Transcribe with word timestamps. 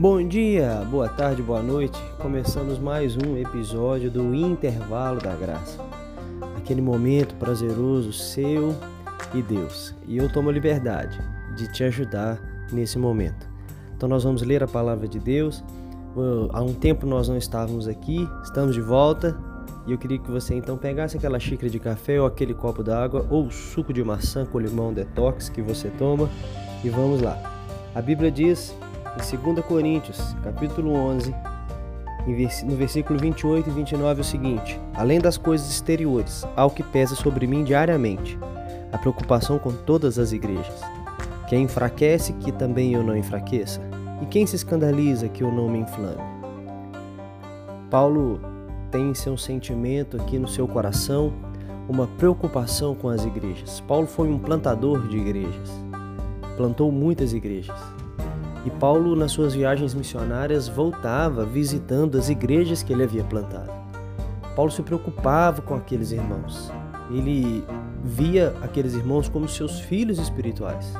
Bom 0.00 0.26
dia, 0.26 0.82
boa 0.90 1.10
tarde, 1.10 1.42
boa 1.42 1.62
noite. 1.62 2.00
Começamos 2.16 2.78
mais 2.78 3.18
um 3.18 3.36
episódio 3.36 4.10
do 4.10 4.34
Intervalo 4.34 5.20
da 5.20 5.36
Graça. 5.36 5.78
Aquele 6.56 6.80
momento 6.80 7.34
prazeroso 7.34 8.10
seu 8.10 8.74
e 9.34 9.42
Deus. 9.42 9.94
E 10.08 10.16
eu 10.16 10.32
tomo 10.32 10.50
liberdade 10.50 11.20
de 11.54 11.70
te 11.70 11.84
ajudar 11.84 12.40
nesse 12.72 12.98
momento. 12.98 13.46
Então 13.94 14.08
nós 14.08 14.24
vamos 14.24 14.40
ler 14.40 14.62
a 14.62 14.66
palavra 14.66 15.06
de 15.06 15.18
Deus. 15.18 15.62
Há 16.50 16.62
um 16.62 16.72
tempo 16.72 17.04
nós 17.04 17.28
não 17.28 17.36
estávamos 17.36 17.86
aqui, 17.86 18.26
estamos 18.42 18.74
de 18.74 18.80
volta. 18.80 19.38
E 19.86 19.92
eu 19.92 19.98
queria 19.98 20.18
que 20.18 20.30
você 20.30 20.54
então 20.54 20.78
pegasse 20.78 21.18
aquela 21.18 21.38
xícara 21.38 21.68
de 21.68 21.78
café 21.78 22.18
ou 22.18 22.26
aquele 22.26 22.54
copo 22.54 22.82
d'água 22.82 23.26
ou 23.28 23.50
suco 23.50 23.92
de 23.92 24.02
maçã 24.02 24.46
com 24.46 24.58
limão 24.58 24.94
detox 24.94 25.50
que 25.50 25.60
você 25.60 25.90
toma 25.90 26.26
e 26.82 26.88
vamos 26.88 27.20
lá. 27.20 27.36
A 27.94 28.00
Bíblia 28.00 28.30
diz 28.30 28.74
em 29.16 29.52
2 29.52 29.64
Coríntios, 29.64 30.36
capítulo 30.42 30.92
11, 30.92 31.34
no 32.64 32.76
versículo 32.76 33.18
28 33.18 33.68
e 33.68 33.72
29 33.72 34.20
é 34.20 34.22
o 34.22 34.24
seguinte: 34.24 34.80
Além 34.94 35.18
das 35.18 35.36
coisas 35.36 35.68
exteriores, 35.68 36.46
há 36.56 36.64
o 36.64 36.70
que 36.70 36.82
pesa 36.82 37.14
sobre 37.14 37.46
mim 37.46 37.64
diariamente, 37.64 38.38
a 38.92 38.98
preocupação 38.98 39.58
com 39.58 39.72
todas 39.72 40.18
as 40.18 40.32
igrejas. 40.32 40.80
Quem 41.48 41.64
enfraquece, 41.64 42.32
que 42.34 42.52
também 42.52 42.92
eu 42.92 43.02
não 43.02 43.16
enfraqueça, 43.16 43.80
e 44.22 44.26
quem 44.26 44.46
se 44.46 44.54
escandaliza, 44.54 45.28
que 45.28 45.42
eu 45.42 45.50
não 45.50 45.68
me 45.68 45.80
inflame. 45.80 46.22
Paulo 47.90 48.40
tem 48.90 49.12
seu 49.14 49.36
sentimento 49.36 50.16
aqui 50.16 50.38
no 50.38 50.46
seu 50.46 50.68
coração, 50.68 51.32
uma 51.88 52.06
preocupação 52.06 52.94
com 52.94 53.08
as 53.08 53.24
igrejas. 53.24 53.80
Paulo 53.80 54.06
foi 54.06 54.28
um 54.28 54.38
plantador 54.38 55.08
de 55.08 55.16
igrejas, 55.16 55.70
plantou 56.56 56.92
muitas 56.92 57.32
igrejas. 57.32 57.99
E 58.64 58.70
Paulo, 58.70 59.16
nas 59.16 59.32
suas 59.32 59.54
viagens 59.54 59.94
missionárias, 59.94 60.68
voltava 60.68 61.46
visitando 61.46 62.18
as 62.18 62.28
igrejas 62.28 62.82
que 62.82 62.92
ele 62.92 63.02
havia 63.02 63.24
plantado. 63.24 63.72
Paulo 64.54 64.70
se 64.70 64.82
preocupava 64.82 65.62
com 65.62 65.74
aqueles 65.74 66.12
irmãos. 66.12 66.70
Ele 67.10 67.64
via 68.04 68.54
aqueles 68.62 68.94
irmãos 68.94 69.28
como 69.28 69.48
seus 69.48 69.80
filhos 69.80 70.18
espirituais. 70.18 70.92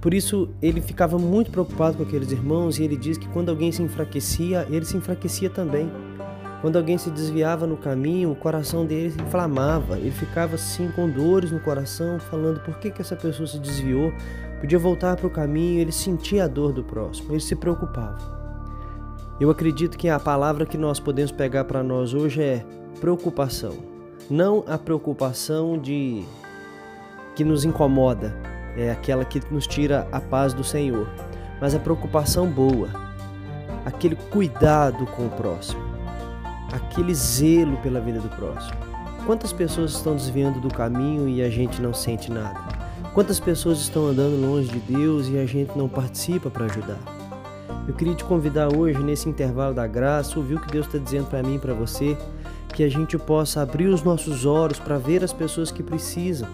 Por 0.00 0.14
isso, 0.14 0.48
ele 0.62 0.80
ficava 0.80 1.18
muito 1.18 1.50
preocupado 1.50 1.98
com 1.98 2.02
aqueles 2.02 2.32
irmãos 2.32 2.78
e 2.78 2.84
ele 2.84 2.96
diz 2.96 3.18
que 3.18 3.28
quando 3.28 3.50
alguém 3.50 3.70
se 3.70 3.82
enfraquecia, 3.82 4.66
ele 4.70 4.84
se 4.84 4.96
enfraquecia 4.96 5.50
também. 5.50 5.90
Quando 6.60 6.76
alguém 6.76 6.98
se 6.98 7.10
desviava 7.10 7.66
no 7.66 7.76
caminho, 7.76 8.30
o 8.30 8.36
coração 8.36 8.84
dele 8.84 9.14
inflamava. 9.26 9.98
Ele 9.98 10.10
ficava 10.10 10.56
assim 10.56 10.90
com 10.90 11.08
dores 11.08 11.50
no 11.50 11.60
coração, 11.60 12.18
falando 12.18 12.60
por 12.60 12.78
que, 12.78 12.90
que 12.90 13.00
essa 13.00 13.16
pessoa 13.16 13.46
se 13.46 13.58
desviou, 13.58 14.12
podia 14.60 14.78
voltar 14.78 15.16
para 15.16 15.26
o 15.26 15.30
caminho, 15.30 15.80
ele 15.80 15.92
sentia 15.92 16.44
a 16.44 16.48
dor 16.48 16.72
do 16.72 16.84
próximo, 16.84 17.32
ele 17.32 17.40
se 17.40 17.56
preocupava. 17.56 18.38
Eu 19.40 19.48
acredito 19.48 19.96
que 19.96 20.08
a 20.08 20.20
palavra 20.20 20.66
que 20.66 20.76
nós 20.76 21.00
podemos 21.00 21.32
pegar 21.32 21.64
para 21.64 21.82
nós 21.82 22.12
hoje 22.12 22.42
é 22.42 22.64
preocupação. 23.00 23.72
Não 24.28 24.62
a 24.68 24.76
preocupação 24.76 25.78
de 25.78 26.24
que 27.34 27.42
nos 27.42 27.64
incomoda, 27.64 28.36
é 28.76 28.90
aquela 28.90 29.24
que 29.24 29.40
nos 29.50 29.66
tira 29.66 30.06
a 30.12 30.20
paz 30.20 30.52
do 30.52 30.62
Senhor, 30.62 31.08
mas 31.58 31.74
a 31.74 31.78
preocupação 31.78 32.46
boa, 32.46 32.88
aquele 33.84 34.14
cuidado 34.14 35.06
com 35.06 35.26
o 35.26 35.30
próximo, 35.30 35.82
aquele 36.72 37.14
zelo 37.14 37.76
pela 37.78 38.00
vida 38.00 38.20
do 38.20 38.28
próximo. 38.28 38.76
Quantas 39.26 39.52
pessoas 39.52 39.92
estão 39.92 40.16
desviando 40.16 40.60
do 40.60 40.68
caminho 40.68 41.28
e 41.28 41.42
a 41.42 41.50
gente 41.50 41.80
não 41.80 41.92
sente 41.92 42.30
nada? 42.30 42.58
Quantas 43.14 43.40
pessoas 43.40 43.80
estão 43.80 44.06
andando 44.06 44.40
longe 44.40 44.68
de 44.68 44.78
Deus 44.78 45.28
e 45.28 45.38
a 45.38 45.44
gente 45.44 45.76
não 45.76 45.88
participa 45.88 46.48
para 46.48 46.66
ajudar? 46.66 46.98
Eu 47.86 47.94
queria 47.94 48.14
te 48.14 48.24
convidar 48.24 48.74
hoje, 48.74 49.02
nesse 49.02 49.28
intervalo 49.28 49.74
da 49.74 49.86
graça, 49.86 50.38
ouvir 50.38 50.54
o 50.54 50.60
que 50.60 50.70
Deus 50.70 50.86
está 50.86 50.98
dizendo 50.98 51.26
para 51.26 51.42
mim 51.42 51.56
e 51.56 51.58
para 51.58 51.74
você, 51.74 52.16
que 52.72 52.84
a 52.84 52.88
gente 52.88 53.18
possa 53.18 53.62
abrir 53.62 53.88
os 53.88 54.02
nossos 54.02 54.46
olhos 54.46 54.78
para 54.78 54.96
ver 54.96 55.24
as 55.24 55.32
pessoas 55.32 55.72
que 55.72 55.82
precisam, 55.82 56.48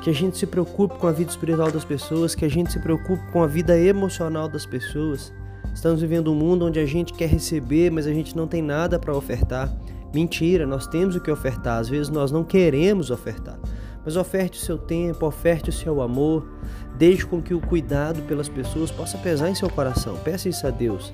que 0.00 0.08
a 0.08 0.12
gente 0.12 0.38
se 0.38 0.46
preocupe 0.46 0.96
com 0.96 1.08
a 1.08 1.12
vida 1.12 1.30
espiritual 1.30 1.72
das 1.72 1.84
pessoas, 1.84 2.34
que 2.34 2.44
a 2.44 2.48
gente 2.48 2.72
se 2.72 2.78
preocupe 2.78 3.22
com 3.32 3.42
a 3.42 3.46
vida 3.46 3.76
emocional 3.76 4.48
das 4.48 4.64
pessoas. 4.64 5.32
Estamos 5.76 6.00
vivendo 6.00 6.32
um 6.32 6.34
mundo 6.34 6.64
onde 6.64 6.80
a 6.80 6.86
gente 6.86 7.12
quer 7.12 7.28
receber, 7.28 7.90
mas 7.90 8.06
a 8.06 8.12
gente 8.12 8.34
não 8.34 8.46
tem 8.46 8.62
nada 8.62 8.98
para 8.98 9.14
ofertar. 9.14 9.70
Mentira, 10.12 10.66
nós 10.66 10.86
temos 10.86 11.14
o 11.14 11.20
que 11.20 11.30
ofertar, 11.30 11.78
às 11.78 11.86
vezes 11.86 12.08
nós 12.08 12.32
não 12.32 12.42
queremos 12.42 13.10
ofertar. 13.10 13.58
Mas 14.02 14.16
oferte 14.16 14.58
o 14.58 14.62
seu 14.62 14.78
tempo, 14.78 15.26
oferte 15.26 15.68
o 15.68 15.72
seu 15.72 16.00
amor, 16.00 16.48
deixe 16.96 17.26
com 17.26 17.42
que 17.42 17.52
o 17.52 17.60
cuidado 17.60 18.22
pelas 18.22 18.48
pessoas 18.48 18.90
possa 18.90 19.18
pesar 19.18 19.50
em 19.50 19.54
seu 19.54 19.68
coração. 19.68 20.16
Peça 20.24 20.48
isso 20.48 20.66
a 20.66 20.70
Deus. 20.70 21.12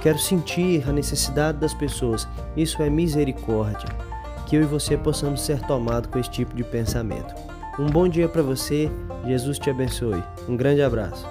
Quero 0.00 0.18
sentir 0.20 0.88
a 0.88 0.92
necessidade 0.92 1.58
das 1.58 1.74
pessoas. 1.74 2.28
Isso 2.56 2.80
é 2.80 2.88
misericórdia. 2.88 3.88
Que 4.46 4.54
eu 4.54 4.62
e 4.62 4.66
você 4.66 4.96
possamos 4.96 5.40
ser 5.40 5.60
tomados 5.62 6.08
com 6.08 6.20
esse 6.20 6.30
tipo 6.30 6.54
de 6.54 6.62
pensamento. 6.62 7.34
Um 7.76 7.86
bom 7.86 8.06
dia 8.06 8.28
para 8.28 8.42
você. 8.42 8.88
Jesus 9.26 9.58
te 9.58 9.70
abençoe. 9.70 10.22
Um 10.48 10.56
grande 10.56 10.82
abraço. 10.82 11.26